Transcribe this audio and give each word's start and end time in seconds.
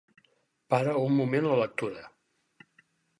Para 0.73 0.95
un 1.01 1.13
moment 1.19 1.45
la 1.51 1.59
lectura. 1.59 2.07